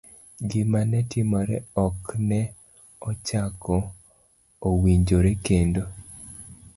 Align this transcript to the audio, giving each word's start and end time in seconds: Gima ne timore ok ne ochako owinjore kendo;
Gima 0.49 0.81
ne 0.91 0.99
timore 1.11 1.57
ok 1.85 2.03
ne 2.29 2.41
ochako 3.09 3.77
owinjore 4.69 5.31
kendo; 5.45 5.83